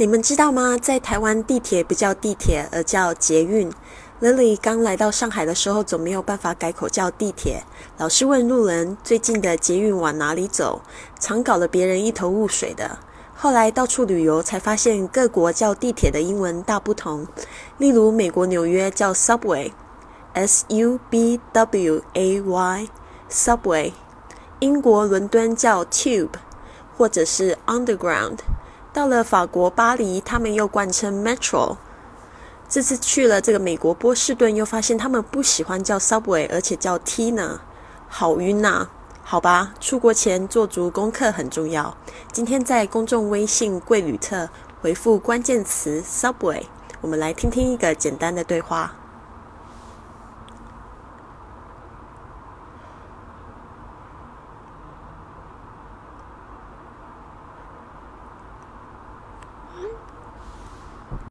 [0.00, 0.78] 你们知道吗？
[0.80, 3.68] 在台湾地铁不叫地铁，而叫捷运。
[4.20, 7.64] Lily 刚来到上海的时候，总没有办法改口叫地铁，
[7.96, 10.82] 老是问路人最近的捷运往哪里走，
[11.18, 13.00] 常搞得别人一头雾水的。
[13.34, 17.26] 后来到处旅游，才发现各国叫地铁的英文大不同。
[17.78, 23.90] 例如，美国纽约叫 Subway，S U B W A Y，Subway；
[24.60, 26.34] 英国伦敦叫 Tube，
[26.96, 28.36] 或者是 Underground。
[28.92, 31.76] 到了法国巴黎，他们又冠称 Metro。
[32.68, 37.60] 这次去了这个美国波士顿，又发现他们不喜欢叫 Subway，而且叫 T 呢，
[38.08, 38.88] 好晕呐！
[39.22, 41.96] 好吧，出国前做足功课很重要。
[42.32, 44.48] 今天在公众微信贵旅特
[44.80, 46.62] 回复关键词 Subway，
[47.00, 48.94] 我们来听听一个简单的对话。